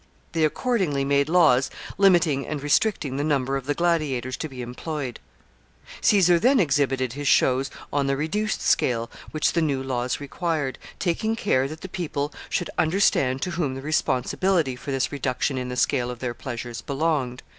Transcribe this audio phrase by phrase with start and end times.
[0.31, 1.69] They accordingly made laws
[1.99, 5.19] limiting and restricting the number of the gladiators to be employed.
[6.01, 11.35] Caesar then exhibited his shows on the reduced scale which the new laws required, taking
[11.35, 15.75] care that the people should understand to whom the responsibility for this reduction in the
[15.77, 17.43] scale of their pleasures belonged.